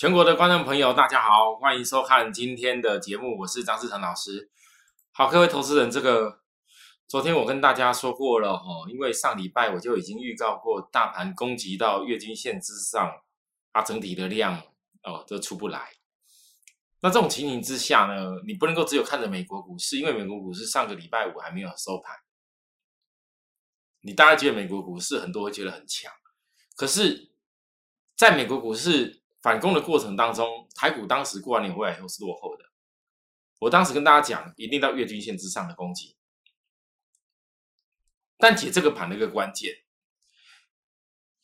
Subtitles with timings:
[0.00, 4.50] 全国的观众朋友，大家好，欢迎收看今天的节目，我是张志成老师。
[5.12, 6.40] 好，各位投资人，这个
[7.06, 13.12] 昨天我跟大家说过了哦，因为上礼拜我就已经预告过，大盘攻击到月均线之上，
[13.74, 14.62] 它整体的量
[15.02, 15.90] 哦都出不来。
[17.00, 22.16] 那这种情形之下呢，你不能够只有看着美国股市，因为美国股市上个礼拜五还没有收盘。
[24.00, 26.10] 你大家觉得美国股市很多会觉得很强，
[26.74, 27.34] 可是
[28.16, 32.64] 在美国股市反攻的过程当中，台股当时过完年回来以后是落后的。
[33.60, 36.16] 我当时跟大家讲，一定到月均线之上的攻击。
[38.38, 39.74] 但解这个盘的一个关键，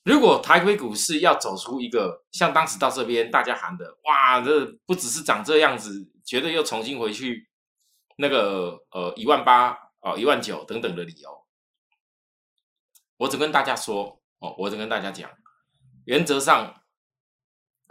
[0.02, 7.50] 如果台北股市要走出一个像当时到这边大家喊的，哇，这不只是长这样子，绝对又重新回去
[8.16, 11.44] 那个呃一万八哦一万九等等的理由。
[13.18, 15.30] 我只跟大家说哦，我只跟大家讲，
[16.06, 16.82] 原则上，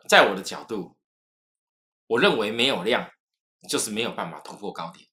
[0.08, 0.96] 在我的角度，
[2.08, 3.12] 我认为没有量
[3.70, 5.08] 就是没有办法突破高点。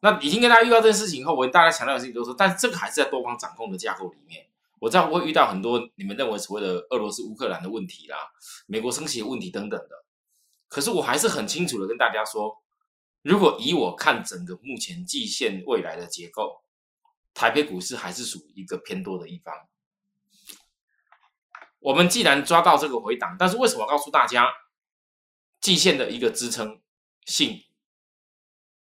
[0.00, 4.48] 那已经跟大家遇到这件事情以后，我跟大家强调的事情都是，但是这个还是在多方掌控的架构里面。
[4.80, 8.16] 我知道会遇到很多你们认为所谓的俄罗斯乌克兰的问题啦，
[8.66, 10.04] 美国升息的问题等等的，
[10.68, 12.62] 可是我还是很清楚的跟大家说，
[13.22, 16.62] 如果以我看整个目前季线未来的结构。
[17.34, 19.54] 台北股市还是属于一个偏多的一方。
[21.80, 24.52] 我们既然抓到这个回档，但是为什么告诉大家
[25.60, 26.80] 季线的一个支撑
[27.24, 27.64] 性，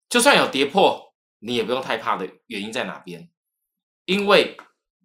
[0.10, 3.30] 就算有跌破，你也不用太怕的原因在哪边？
[4.06, 4.58] 因为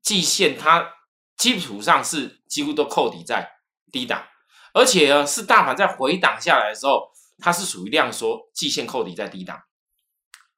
[0.02, 0.94] 季线它
[1.36, 3.60] 基础上是几乎都扣底在
[3.92, 4.26] 低档，
[4.72, 9.62] 而且呢是大盘在回档下来的时候，它是属于量缩，季线扣底在低档，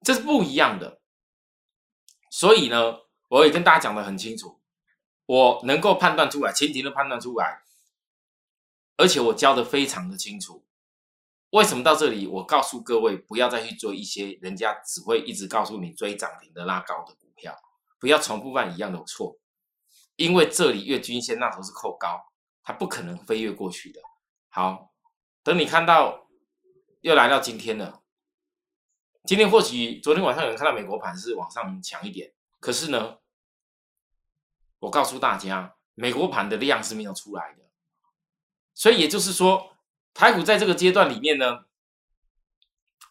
[0.02, 1.00] 这是不一样的。
[2.30, 2.94] 所以呢，
[3.28, 4.57] 我也跟大家讲的很清楚，
[5.28, 7.60] 我能够判断出来，前提都判断出来，
[8.96, 10.64] 而且我教的非常的清楚。
[11.50, 17.54] 为什么到这里，我告诉各位不要再去追一些人家只会一直告诉你追涨停的拉高的股票，
[18.00, 19.38] 不要重复犯一样的错，
[20.16, 24.00] 因为这里月均线那头是扣高，它不可能飞跃过去的。
[24.48, 24.94] 好，
[25.42, 26.26] 等你看到
[27.02, 28.02] 又来到今天了。
[29.24, 33.18] 今天或许昨天晚上有人看到美国盘是往上强一点，可是呢，
[34.80, 37.62] 我告诉大家，美国盘的量是没有出来的，
[38.74, 39.76] 所以也就是说，
[40.14, 41.64] 台股在这个阶段里面呢，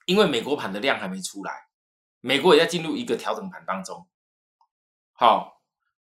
[0.06, 1.68] 因为美国盘的量还没出来，
[2.22, 4.08] 美国也在进入一个调整盘当中。
[5.14, 5.62] 好，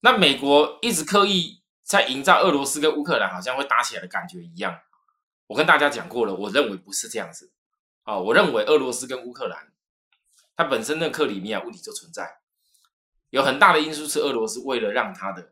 [0.01, 4.81] 那美国一直刻意在营造俄罗斯跟乌克兰好像会打起来的感觉一样，
[5.47, 7.51] 我跟大家讲过了，我认为不是这样子。
[8.03, 9.71] 啊，我认为俄罗斯跟乌克兰。
[10.57, 12.39] 它本身的克里米亚问题就存在，
[13.35, 15.51] 有很大的因素是俄罗斯为了让它的，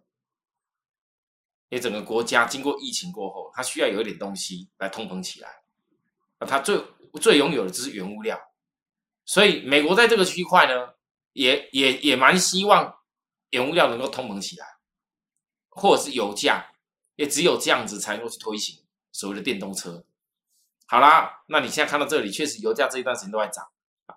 [1.68, 5.50] 也整个国家经过疫情过后，它需要有一点东西来通膨起来，
[6.40, 6.82] 那，它最
[7.20, 8.40] 最拥有的就是原物料，
[9.26, 10.94] 所以美国在这个区块呢，
[11.34, 13.00] 也也也蛮希望
[13.50, 14.66] 原物料能够通膨起来，
[15.68, 16.66] 或者是油价，
[17.18, 20.06] 也只有这样子才能够去推行所谓的电动车。
[20.86, 23.70] 好啦，那你现在看到这里，确实油价这一段时间都在涨。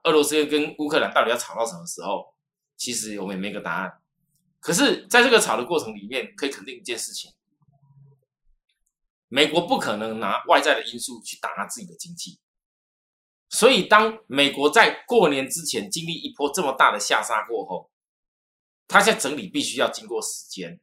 [0.04, 2.35] 俄罗斯跟乌克兰到底要吵到什么时候？
[2.76, 4.00] 其实我们也没个答案。
[4.60, 7.32] 可是，在这个吵的过程里面，可以肯定一件事情：
[9.28, 12.40] 美国不可能拿外在的因素去打压自己的经济。
[13.48, 17.90] 所以，当美国在过年之前经历一波这么大的下杀过后，
[18.88, 20.80] 它在整理必须要经过时间。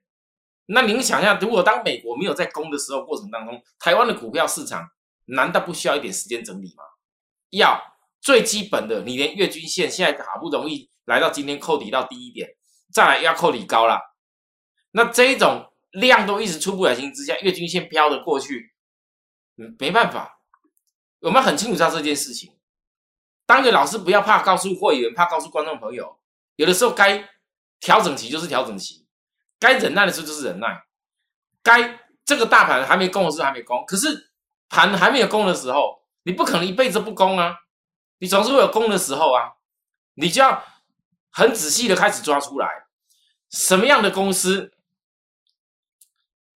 [0.68, 4.90] 那您想一下，如果当美国没有在攻的时候过程当中，台湾的股票市场
[5.26, 6.84] 难道不需要一点时间整理吗？
[7.50, 7.94] 要。
[8.22, 12.50] 最基本的，你连月均线现在好不容易来到今天扣底到低一点，
[12.92, 14.00] 再来要扣底高了，
[14.92, 18.74] 那这一种量都一直出不来情之下，月均线飘的过去，
[19.58, 20.40] 嗯，没办法，
[21.20, 22.58] 我们很清楚知道这件事情。
[23.46, 26.20] 当个老师不要怕告诉会员，怕告诉观众朋友，
[26.56, 27.30] 有的时候该
[27.80, 29.06] 调整期就是调整期，
[29.60, 30.84] 该忍耐的时候就是忍耐，
[31.62, 34.32] 该这个大盘还没攻的时候还没攻，可是
[34.70, 37.58] 盘还没有攻的时候，你不可能一辈子不攻啊。
[38.20, 39.52] 你总是会有攻的时候啊，
[40.14, 40.64] 你就要
[41.34, 42.68] 很仔细的开始抓出来，
[43.50, 44.72] 什么样的公司，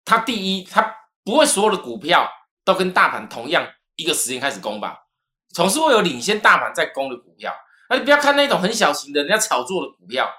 [0.04, 0.94] 它第一，它
[1.24, 2.30] 不会所有的股票
[2.62, 5.06] 都跟大盘同样一个时间开始攻吧，
[5.54, 7.54] 总是会有领先大盘在攻的股票。
[7.88, 10.30] 那你不要看那种很小型的人家炒作的股票，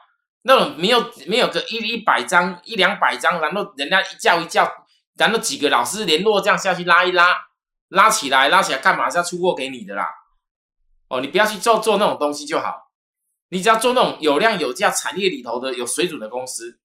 [0.43, 4.71] 那种没有没有个一一百张一两百张，然后人家一叫一叫，
[5.15, 7.47] 然后几个老师联络这样下去拉一拉，
[7.87, 10.07] 拉起来拉起来干嘛是要出货给你的啦？
[11.07, 12.86] 哦，你不要去做做那种东西就好，
[13.49, 16.79] 你只要做那种有量有价产业里头的有水准的公司，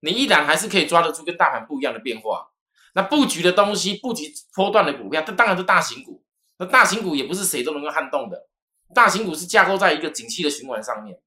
[0.00, 2.50] 你依然还是可以抓得出跟大盘不一样的变化。
[2.94, 6.24] 那布局的东西，布局波段的股票，这当然是大型股。
[6.58, 8.48] 那大型股也不是谁都能够撼动的，
[8.94, 11.20] 大型股是架构在一个景气的循环上面。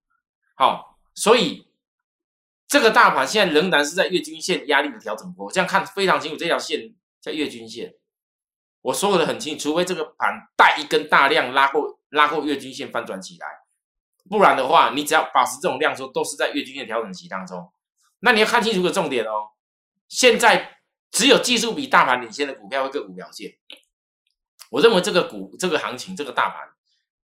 [0.55, 1.67] 好，所以
[2.67, 7.95] 这个大盘现在仍然是在月均线压力的调整波，这样看非常清楚，这条线在月均线。
[8.81, 13.47] 我说的很清楚，除非这个盘带一根大量拉过拉过月均线翻转起来，
[14.31, 17.69] 不然的话，你只要保持这种量缩，都是在月均线调整期当中。
[18.21, 19.49] 那你要看清楚个重点哦，
[20.07, 20.77] 现在
[21.11, 23.51] 只有技术比大盘领先的股票会个股表现。
[24.69, 26.69] 我认为这个股这个行情这个大盘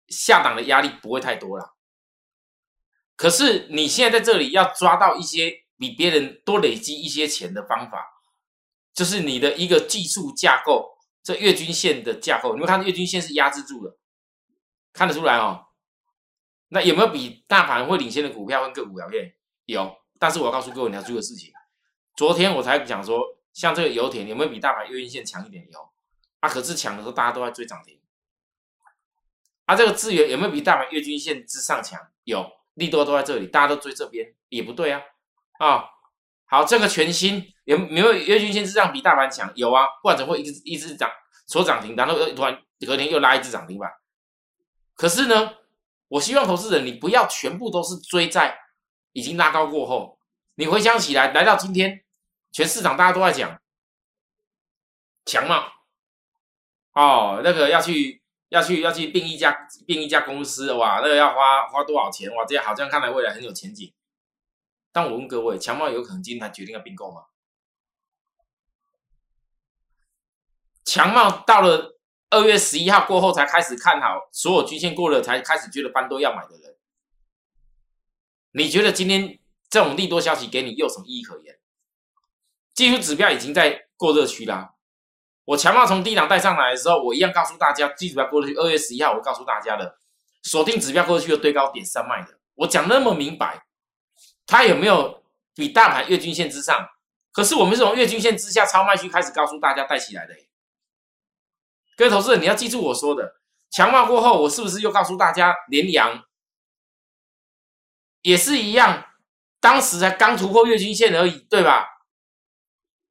[0.09, 1.77] 下档的压力不会太多了。
[3.15, 8.05] 可是你现在在这里要抓到一些比别人多累积一些钱的方法，
[8.93, 13.95] 就是你的一个技术架构，这月均线的架构，你们看月均线是压制住的，
[14.91, 15.67] 看得出来哦。
[16.73, 19.33] 那有没有比大盘会领先的股票跟个股表现？
[19.65, 19.97] 有。
[20.17, 21.51] 但是我要告诉各位你要注意的事情，
[22.15, 23.19] 昨天我才讲说，
[23.53, 25.67] 像这个油田有没有比大盘月均线强一点？
[25.71, 25.89] 有，
[26.41, 27.99] 啊，可是强的时候大家都在追涨停。
[29.65, 31.99] 啊，这个资源有没有比大盘月均线之上强？
[32.23, 35.01] 有，利多都在这里，大家都追这边，也不对啊。
[35.57, 35.85] 啊，
[36.45, 39.51] 好，这个全新有没有月均线之上比大盘强？
[39.55, 41.09] 有啊，不然怎么会一直一直涨，
[41.47, 43.91] 所涨停，然后又突然隔天又拉一只涨停板？
[44.93, 45.51] 可是呢，
[46.11, 48.59] 我希望投资人你不要全部都是追在。
[49.13, 50.17] 已经拉高过后，
[50.55, 52.05] 你回想起来，来到今天，
[52.53, 53.61] 全市场大家都在讲
[55.25, 55.65] 强嘛？
[56.93, 62.45] 哦，那个要去要去要去并一家并一家公司哇，那个要花花多少钱哇？
[62.45, 63.93] 这样好像看来未来很有前景。
[64.93, 67.25] 但我问各位，强茂有可能今天才决定要并购吗？
[70.85, 71.99] 强茂到了
[72.31, 76.75] 二月十一号过后才开始看好，所有均线过了才开始觉得翻多要买的人。
[78.53, 79.37] 你觉得今天
[79.69, 81.59] 这种利多消息给你又有什么意义可言？
[82.73, 84.73] 技术指标已经在过热区啦。
[85.43, 88.55] 我强茂从低档带上来的时候，我一样告诉大家，技术指标过热区。
[88.55, 89.97] 二月十一号，我告诉大家的，
[90.43, 92.39] 锁定指标过热区的堆高点上卖的。
[92.55, 93.65] 我讲那么明白，
[94.45, 95.23] 它有没有
[95.53, 96.87] 比大盘月均线之上？
[97.33, 100.33] 可是我们是从月均线之下超卖区开始告诉大家带起来的。
[102.01, 103.35] 各位投资人，你要记住我说的，
[103.69, 106.25] 强化过后，我是不是又告诉大家连阳？
[108.23, 109.05] 也是一样，
[109.59, 111.85] 当时才刚突破月均线而已，对吧？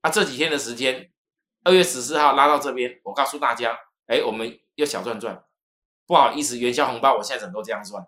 [0.01, 1.13] 啊，这几天的时间，
[1.63, 5.45] 二月十四号拉到这边，我告诉大家，哎，我们又小赚赚。
[6.05, 8.05] 不好意思，元宵红包，我现在怎么都这样算，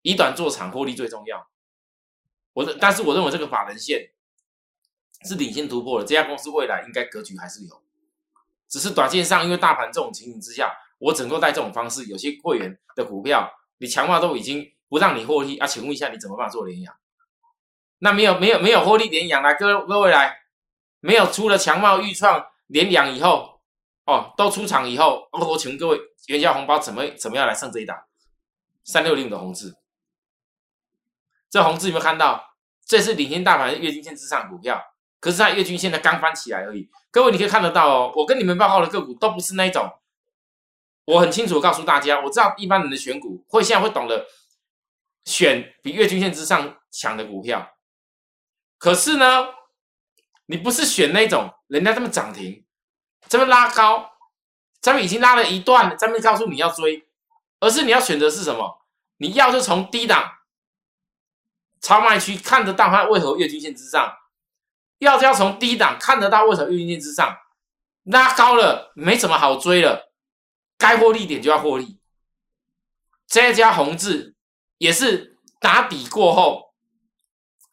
[0.00, 1.48] 以短做长，获利最重要。
[2.54, 4.12] 我的，但是我认为这个法人线
[5.24, 7.81] 是领先突破的，这家公司未来应该格局还是有，
[8.72, 14.72] 只是短线上因为大盘这种情形之下，我整个带这种方式，有些会员的股票，你强化都已经。
[14.88, 15.66] 不让你获利啊？
[15.66, 16.94] 请问一下，你怎么办做连阳？
[18.00, 20.42] 那没有没有没有获利连阳来，各各位来，
[21.00, 23.62] 没有出了强茂预创连阳以后，
[24.04, 28.04] 哦，都出场以后，我请问各位，元宵红包怎么怎么样来上这一档？
[28.84, 29.78] 三六零的红字，
[31.48, 32.54] 这红字有没有看到？
[32.84, 34.91] 这是领先大盘月均线之上股票，
[35.22, 36.90] 可是它月均线才刚翻起来而已。
[37.12, 39.88] 各位你可以看得到哦，我跟你们报告的个股都不是那种，
[41.04, 44.26] 我很清楚告诉大家，我知道一般人的选股会现在会懂得。
[45.24, 47.76] 选比月均线之上强的股票，
[48.76, 49.46] 可是呢，
[50.46, 52.64] 你不是选那种人家这么涨停，
[53.28, 54.14] 这么拉高，
[54.80, 57.06] 咱们已经拉了一段，咱们告诉你要追，
[57.60, 58.84] 而是你要选择是什么？
[59.18, 60.38] 你要就从低档
[61.80, 64.12] 超卖区看得到它为何月均线之上，
[65.04, 67.36] 要要从低档看得到为什么月均线之上，
[68.04, 70.12] 拉高了没什么好追了，
[70.78, 71.98] 该获利点就要获利，
[73.26, 74.36] 这家红字。
[74.78, 76.74] 也是打底过后，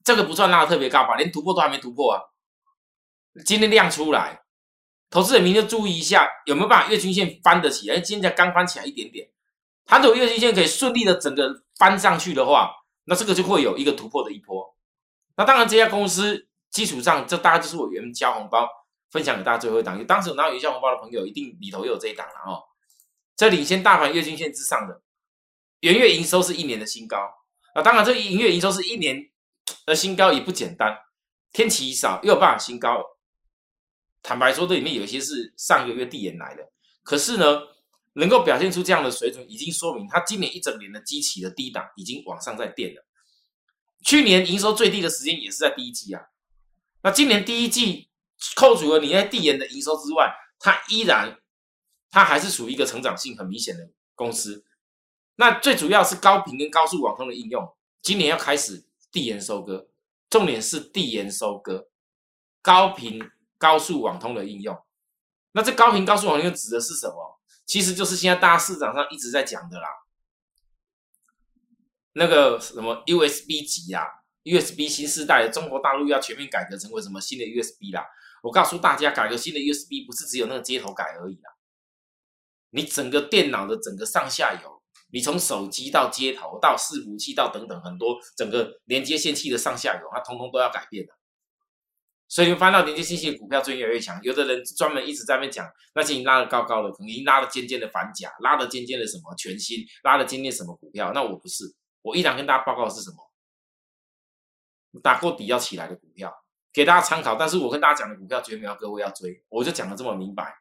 [0.03, 2.21] 这个不算拉的特别高吧，连突破都还没突破啊。
[3.43, 4.43] 今天量出来，
[5.09, 7.99] 投资人明就注意一下，有没有办法月均线翻得起来？
[7.99, 9.27] 今天才刚翻起来一点点，
[9.87, 12.71] 它如果月均线可以顺利的整个翻上去的话，
[13.05, 14.75] 那这个就会有一个突破的一波。
[15.35, 18.67] 那当然，这家公司基础上，这大概就是我原交红包
[19.09, 20.05] 分享给大家最后一档。
[20.05, 22.63] 当时有拿元宵红包的朋友，一定里头有这一档了哦。
[23.35, 25.01] 这领先大盘月均线之上的。
[25.79, 27.17] 元月营收是一年的新高
[27.73, 27.81] 啊！
[27.81, 29.31] 当然，这营月营收是一年
[29.85, 30.93] 的新高也不简单。
[31.53, 33.01] 天齐少又有办法新高。
[34.21, 36.69] 坦白说，这里面有一些是上个月递延来的。
[37.01, 37.61] 可是呢，
[38.13, 43.05] 能够表现出这样的水准，已经说明它今年一整年的基期的低档已经往上在垫了。
[44.03, 46.21] 去年营收最低的时间也是在第一季啊。
[47.01, 48.09] 那今年第一季
[48.55, 51.39] 扣除了你在递延的营收之外，它依然
[52.09, 54.65] 它还是属于一个成长性很明显的公司。
[55.35, 59.89] 那最主要是高频跟高速网通的应用，今年要开始递延收割，
[60.29, 61.89] 重点是递延收割，
[62.61, 63.21] 高频
[63.57, 64.77] 高速网通的应用。
[65.53, 67.39] 那这高频高速网通指的是什么？
[67.65, 69.87] 其实就是现在大市场上一直在讲的啦，
[72.13, 74.03] 那个什么 USB 级啊
[74.49, 78.05] ，USB 新时代中国大陆要全面改革成为什么新的 USB 啦？
[78.41, 81.51] 我告诉大家，改革新的 USB 不是只有那个接头改而已啦，
[82.71, 91.13] 你整个电脑的整个上下游，你从手机到接头到伺服器到等等很多整个连接线器的上下游，它通通都要改变的。
[92.27, 101.65] 所以你们翻到连接信息的股票最近越来越强，有的人专门一直在那边讲，那些已经拉的高高的，可能已经拉了尖尖的反甲，拉了尖尖的什么全新，拉了尖尖什么股票，那我不是，
[102.03, 103.17] 我依然跟大家报告是什么？
[105.01, 106.33] 打过底要起来的股票，
[106.73, 107.35] 给大家参考。
[107.35, 110.59] 但是我跟大家讲的股票绝对没有各位要追，我就讲的这么明白。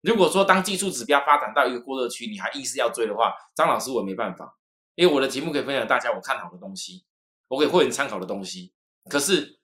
[0.00, 4.56] 如果说当技术指标发展到一个过热区，你还硬是要追的话，张老师我没办法，
[4.94, 7.04] 因为我的节目可以分享大家我看好的东西，
[7.48, 8.72] 我给会员参考的东西，
[9.08, 9.58] 可是。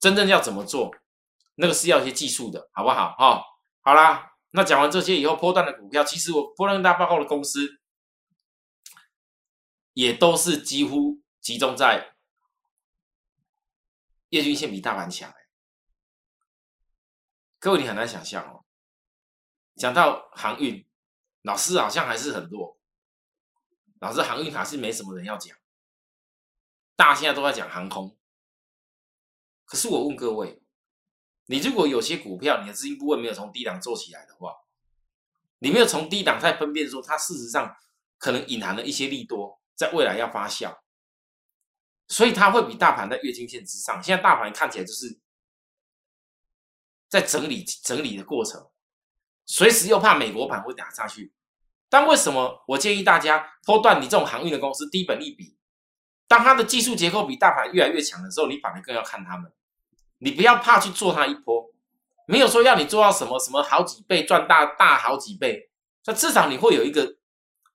[0.00, 0.94] 真正要怎么做，
[1.54, 3.14] 那个是要一些技术的，好不好？
[3.16, 3.42] 哈，
[3.80, 7.80] 好啦，那讲完这些以后，波段的股票，其实我波段大报告的公司，
[9.94, 12.13] 也都是几乎集中在
[14.34, 15.32] 月均线比大盘强。
[17.60, 18.64] 各位你很难想象哦，
[19.76, 20.84] 讲到航运，
[21.42, 22.76] 老师好像还是很弱，
[24.00, 25.56] 老师航运还是没什么人要讲，
[26.96, 28.18] 大家现在都在讲航空。
[29.64, 30.60] 可是我问各位，
[31.46, 34.52] 你如果有些股票你的资金部位没有从低档做起来的话，
[35.60, 37.76] 你没有从低档再分辨说它事实上
[38.18, 40.76] 可能隐含了一些利多，在未来要发酵，
[42.08, 44.02] 所以它会比大盘在月均线之上。
[44.02, 45.18] 现在大盘看起来就是
[47.08, 48.68] 在整理整理的过程，
[49.46, 51.32] 随时又怕美国盘会打下去。
[51.88, 55.56] 但为什么我建议大家拖断你这种航运的公司低本利比？
[56.26, 59.52] 当它的技术结构比大盘越来越强的时候，你反而更要看他们。
[60.18, 61.70] 你不要怕去做它一波，
[62.26, 65.70] 没有说要你做到什么什么好几倍赚大大好几倍，
[66.06, 67.18] 那至少你会有一个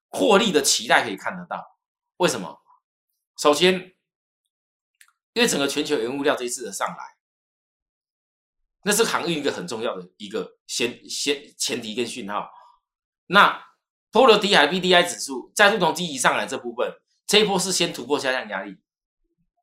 [0.07, 1.77] 获利的期待可以看得到。
[2.17, 2.59] 为什么？
[3.38, 3.93] 首先，
[5.39, 7.15] 因为整个全球原物料这一次的上来，
[8.84, 12.50] 那是航运一个很重要的一个先先前提跟讯号。
[13.27, 13.58] 那
[14.12, 16.93] 波罗的海 B D I 指数再度从低级上来这部分。
[17.25, 18.81] 这一波是先突破下降压力，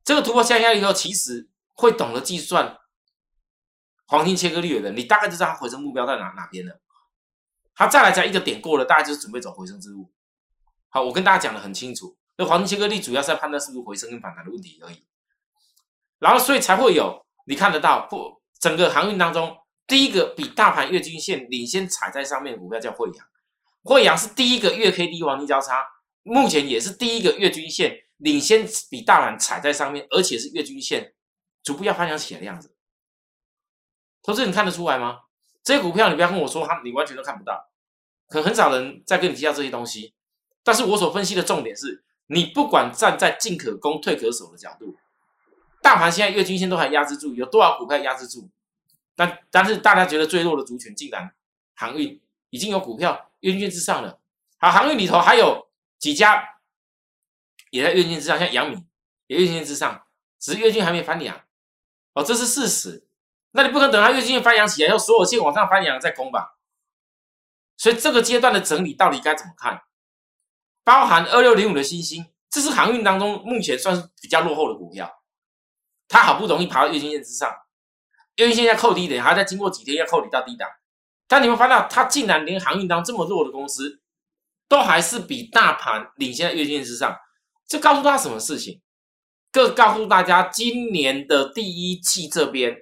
[0.02, 2.78] 这个突破下降压力以后，其实会懂得计算
[4.06, 6.80] 黄金切割率的人，你大概就知道它回升目标在哪哪边了。
[7.74, 10.10] 它再来讲一个点过了，大概就是准备走回升之路。
[10.88, 15.06] 好，我跟大家讲的很清楚，那黄金切割率主要是在判断是不是回升跟反弹的问题而已。
[16.18, 19.56] 然后，所以才会有你看得到，不整个航运当中，
[19.86, 23.26] 第一个比大盘月均线领先踩在上面的股票叫惠阳，
[23.82, 25.84] 惠阳是第一个月 K D 黄金交叉。
[26.22, 31.14] 目前也是第一个月均线领先比大盘踩在上面，而且是月均线
[31.62, 32.74] 逐步要翻扬起来的样子。
[34.22, 35.20] 投资你看得出来吗？
[35.62, 37.70] 这些股票你不要跟我说它，你完全都看不到，
[38.28, 40.14] 可能很少人在跟你提到这些东西。
[40.64, 44.96] 但是我所分析的重点是，你不管站在进可攻退可守的角度，
[45.86, 48.50] 大盘现在月均线都还压制住，有多少股票压制住？
[49.14, 51.32] 但但是大家觉得最弱的族群竟然
[51.76, 54.18] 航运已经有股票月均线之上了。
[54.58, 55.64] 好，航运里头还有。
[55.98, 56.44] 几家
[57.70, 58.84] 也在月均之上，像杨米
[59.28, 60.06] 也月均之上，
[60.38, 61.40] 只是月均还没翻阳
[62.12, 63.06] 哦，这是事实。
[63.52, 66.58] 那你不可能等它月均线翻阳起来，要所有线往上翻阳再攻吧？
[67.78, 69.84] 所以这个阶段的整理到底该怎么看？
[70.84, 75.22] 包含二六零五的星星，这是航运当中目前算是比较落后的股票，
[76.08, 77.50] 它好不容易爬到月均线之上，
[78.36, 80.68] 月均线在扣低点，还在经过几天要扣你到低档，
[81.26, 84.00] 但你们发现它竟然连航运当这么弱的公司。
[84.68, 87.16] 都还是比大盘领先在月均线之上，
[87.68, 88.82] 这告诉大家什么事情？
[89.52, 92.76] 各告诉大家，今年的第一季这边，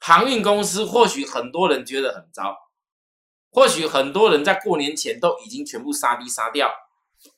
[0.00, 2.56] 航运公司或许很多人觉得很糟，
[3.52, 6.74] 或许很多人在过年前都已经全部杀低杀掉，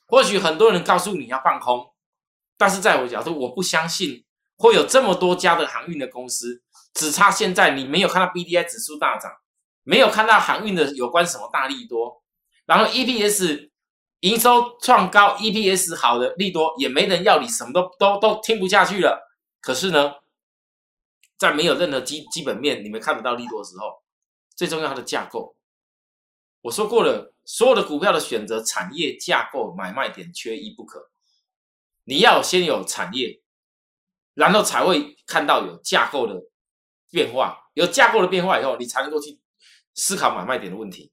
[0.06, 1.92] 或许很多人告诉你要放空，
[2.59, 6.62] 但是在我角度，我不相信会有这么多家的航运的公司，
[6.93, 9.31] 只差现在你没有看到 B D I 指数大涨，
[9.85, 12.23] 没有看到航运的有关什么大利多。
[12.67, 13.71] 然后 EPS
[14.21, 19.31] 营收创高，EPS 好的利多也没人要你，什么都都都听不下去了。
[19.61, 20.15] 可是呢，
[21.38, 24.03] 在没有任何基基本面你们看不到利多的时候，
[24.57, 25.55] 最重要它的架构，
[26.62, 31.09] 我说过了，所有的股票的选择产业架构买卖点缺一不可。
[32.09, 33.43] 你要先有产业，
[34.33, 36.43] 然后才会看到有架构的
[37.11, 39.38] 变化，有架构的变化以后，你才能够去
[39.95, 41.12] 思考买卖点的问题。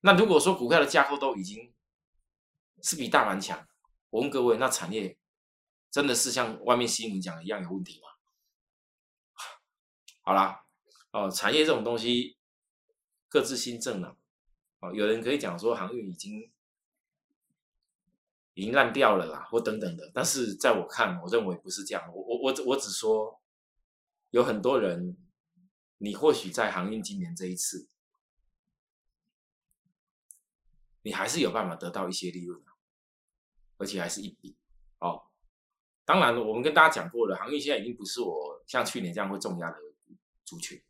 [0.00, 1.72] 那如果说股票的架构都已经
[2.82, 3.68] 是比大盘强，
[4.10, 5.16] 我问各位，那产业
[5.92, 8.08] 真的是像外面新闻讲的一样有问题吗？
[10.26, 10.64] 好啦，
[11.12, 12.36] 哦，产业这种东西
[13.28, 14.16] 各自新政了，
[14.80, 16.50] 哦，有人可以讲说航运已经
[18.54, 23.40] 已经烂掉了啦，或等等的，但是在我看，我认为不是这样，我我我我只说
[24.30, 25.16] 有很多人，
[25.98, 27.88] 你或许在航运今年这一次，
[31.02, 32.62] 你还是有办法得到一些利润，
[33.78, 34.56] 而且还是一笔
[34.98, 35.24] 哦。
[36.04, 39.78] 当然，我们跟大家讲过了，航运现在已经不是我像去年这样会重压的
[40.44, 40.82] 族群。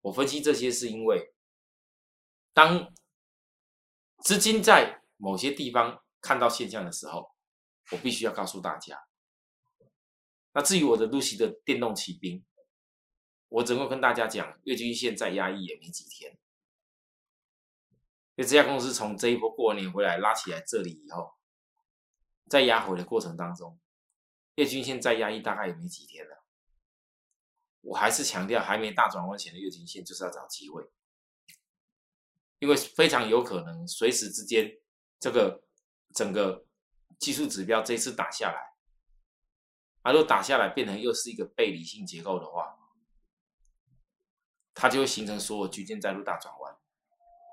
[0.00, 1.34] 我分析这些是因为，
[2.54, 2.94] 当
[4.18, 7.30] 资金在某些地方看到现象的时候，
[7.92, 9.06] 我必须要告诉大家。
[10.54, 12.44] 那至于我的露西的电动骑兵，
[13.48, 16.32] 我只能跟大家讲，月均线再压抑也没几天，
[18.34, 21.34] 因为这家公司从这一波过年回来拉起来这里以后。
[22.48, 23.78] 在压回的过程当中，
[24.54, 26.44] 月均线再压抑大概也没几天了。
[27.80, 30.88] 我还是强调，还没大转弯前的月均线就是要找机会，
[32.60, 34.78] 因为非常有可能随时之间，
[35.18, 35.65] 这个
[36.14, 36.66] 整个
[37.18, 38.74] 技术指标这次打下来，
[40.02, 42.76] 啊，如果打下来变成又是一个背离性结构的话，
[44.74, 46.76] 它就会形成所有区间再度大转弯。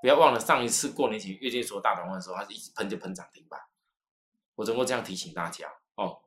[0.02, 3.58] 不要忘了上一次过年前月线所大转弯的时候，它是一直喷就喷涨停板。
[4.54, 6.20] 我只能够这样提醒大家哦。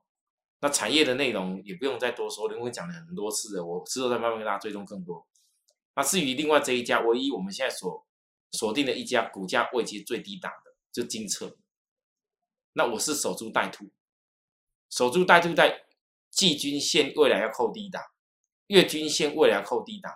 [0.59, 3.63] 那产业的内容也不用再多说，因为讲了很多次了。
[3.63, 5.27] 我之后再慢慢跟大家追踪更多。
[5.95, 8.07] 那至于另外这一家，唯一我们现在所
[8.51, 11.55] 锁定的一家股价位阶最低档的，就金策。
[12.77, 13.89] 那我是守株待兔，
[14.91, 15.87] 守株待兔在
[16.29, 18.03] 季均线未来要扣低档，
[18.67, 20.15] 月均线未来要扣低档，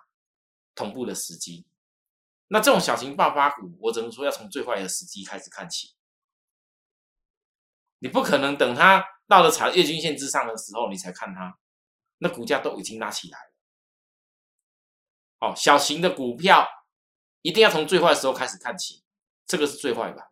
[0.76, 1.66] 同步的时机。
[2.50, 5.96] 那这种小型爆发股，我只能说要从最坏的时机开始看起。
[7.98, 11.58] 你不可能等它到了踩月均线之上的时候，你才看它，
[12.20, 13.54] 那股价都已经拉起来了。
[15.40, 16.68] 哦，小型的股票
[17.42, 19.02] 一定要从最坏的时候开始看起，
[19.48, 20.28] 这个是最坏吧？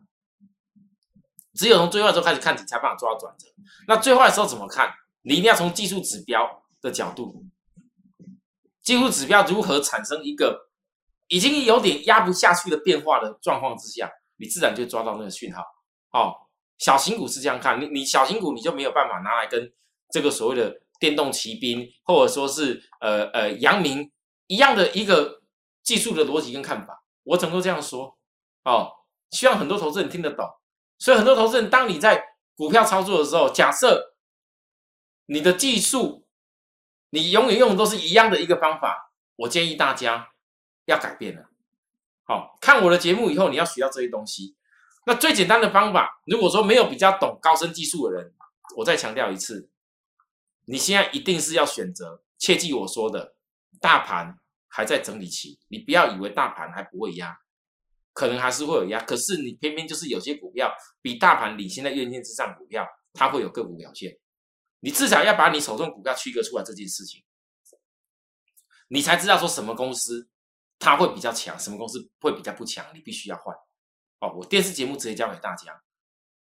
[1.60, 3.46] 只有从最坏的时候开始看起，才办法做到转折。
[3.86, 4.90] 那最坏的时候怎么看？
[5.20, 7.44] 你一定要从技术指标的角度，
[8.82, 10.70] 技术指标如何产生一个
[11.28, 15.60] 已经有点压不下去的变化的状况之下，你自然就抓到那个讯号。
[16.12, 16.32] 哦。
[16.78, 19.70] 小型股是这样看，你你小型股你就没有办法拿来跟
[20.10, 24.10] 这个所谓的电动骑兵，或者说是呃呃阳明
[24.46, 25.42] 一样的一个
[25.82, 27.04] 技术的逻辑跟看法。
[27.24, 28.16] 我怎么都这样说
[28.64, 28.90] 哦，
[29.30, 30.48] 希望很多投资人听得懂。
[31.00, 34.14] 所以很多投资人，当你在股票操作的时候，假设
[35.26, 36.28] 你的技术
[37.08, 40.28] 你永远用的都是一样的一个方法，我建议大家
[40.84, 41.48] 要改变了。
[42.24, 44.56] 好看我的节目以后，你要学到这些东西。
[45.06, 48.32] 那最简单的方法，如果说没有比较懂高深技术的人，
[48.76, 49.70] 我再强调一次，
[50.66, 53.34] 你现在一定是要选择，切记我说的，
[53.80, 57.40] 大盘还在整理期，你不要以为大盘还不会压，
[58.12, 64.18] 可能还是会有压，可是你偏偏就是有些股票比大盘领先在月线之上，股票它会有个股表现，
[64.80, 67.22] 你至少要把你手中股票区隔出来这件事情，
[68.88, 70.28] 你才知道说什么公司
[70.78, 73.54] 它会比较强，什么公司会比较不强，你必须要换。
[74.18, 75.82] 哦，我电视节目直接教给大家。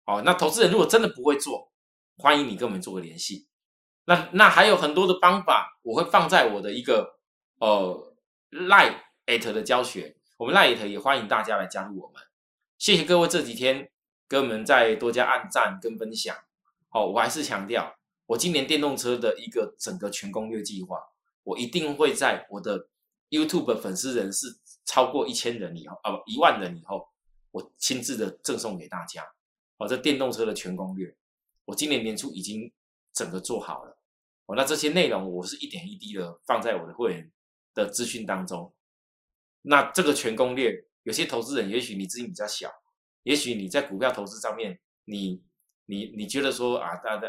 [0.06, 1.72] 哦，那投资人如果真的不会做，
[2.18, 3.48] 欢迎你跟我们做个联系。
[4.06, 7.18] 那那还有很多的方法，我会放在我的一个
[7.60, 8.16] 呃
[8.52, 10.18] Line at 的教学。
[10.38, 12.22] 我们 Line at 也欢迎大家来加入我们。
[12.78, 13.90] 谢谢各位这几天
[14.28, 16.36] 跟我们再多加按赞跟分享。
[16.90, 17.96] 哦，我还是强调，
[18.26, 21.00] 我今年电动车的一个整个全攻略计划，
[21.44, 22.90] 我一定会在我的
[23.30, 24.48] YouTube 粉丝人是
[24.84, 27.08] 超过一千人以后，啊不一万人以后。
[27.52, 29.24] 我亲自的赠送给大家，
[29.78, 31.16] 哦，这电动车的全攻略，
[31.64, 32.70] 我今年年初已经
[33.14, 33.98] 整个做好了，
[34.48, 37.32] 哦，那这些内容我是一点一滴的放在我的会员
[37.74, 38.74] 的资讯当中。
[39.68, 40.74] 那这个全攻略，
[41.04, 42.72] 有些投资人也许你资金比较小，
[43.24, 45.44] 也许你在股票投资上面，你
[45.86, 47.28] 你你觉得说啊，大家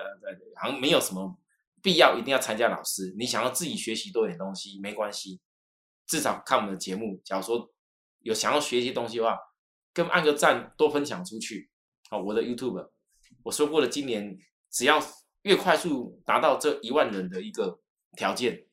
[0.61, 1.39] 好像没有什么
[1.83, 5.41] 必要一定要参加老师，你想要自己学习多点东西没关系，
[6.07, 7.73] 至少看我们的节目，假如说
[8.21, 9.39] 有想要学习东西的话。
[9.97, 11.71] 跟按个赞，多分享出去。
[12.11, 12.91] 好，我的 YouTube，
[13.45, 14.39] 我说过了，今年
[14.71, 15.03] 只要
[15.41, 17.81] 越快速达到这一万人的一个
[18.15, 18.67] 条件，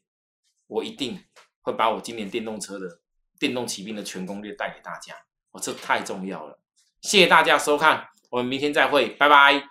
[0.68, 1.18] 我一定
[1.62, 3.00] 会把我今年电动车的
[3.44, 5.14] 电动骑兵的全攻略带给大家。
[5.52, 6.58] 哦，这太重要了。
[7.02, 9.62] 谢谢大家收看，我们明天再会，拜拜。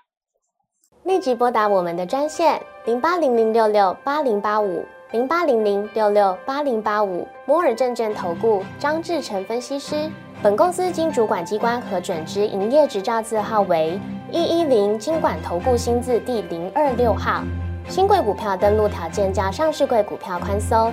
[1.04, 10.10] 立即拨打我们的专线零八零零六六八零八五零八零零六六八零八五摩尔证券投顾张志成分析师。
[10.42, 13.98] 本公司经主管机关核准之营业执照字号为
[14.30, 17.42] 一一零金管投顾新字第零二六号。
[17.88, 20.92] 新贵股票登录条件较上市贵股票宽松，